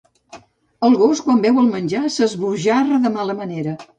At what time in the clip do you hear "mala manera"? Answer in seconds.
3.21-3.77